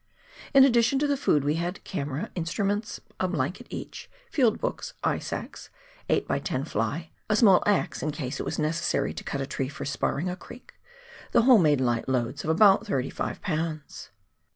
[0.55, 5.31] In addition to the food we had camera, instruments, a blanket each, field books, ice
[5.31, 5.69] axe,
[6.09, 9.41] 8 by 10 fly, and a small axe in case it was necessary to cut
[9.41, 10.73] a tree for "sparring" a creek;
[11.33, 14.09] the whole made light loads of about 35 lbs.